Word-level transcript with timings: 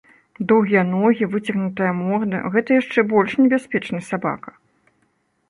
Доўгія 0.51 0.81
ногі, 0.93 1.27
выцягнутая 1.35 1.91
морда, 1.99 2.41
гэта 2.57 2.69
яшчэ 2.81 2.99
больш 3.13 3.31
небяспечны 3.43 3.99
сабака. 4.11 4.57